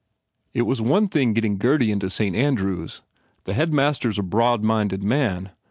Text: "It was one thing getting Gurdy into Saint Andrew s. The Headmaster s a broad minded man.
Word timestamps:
"It 0.55 0.63
was 0.63 0.81
one 0.81 1.07
thing 1.09 1.31
getting 1.33 1.59
Gurdy 1.59 1.91
into 1.91 2.09
Saint 2.09 2.35
Andrew 2.35 2.85
s. 2.85 3.03
The 3.43 3.53
Headmaster 3.53 4.09
s 4.09 4.17
a 4.17 4.23
broad 4.23 4.63
minded 4.63 5.03
man. 5.03 5.51